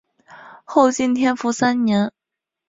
[0.65, 2.11] 后晋天福三年。